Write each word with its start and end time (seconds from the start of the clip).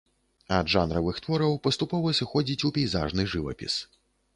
Ад 0.59 0.71
жанравых 0.75 1.21
твораў 1.27 1.53
паступова 1.67 2.17
сыходзіць 2.23 2.61
у 2.71 2.75
пейзажны 2.79 3.33
жывапіс. 3.37 3.83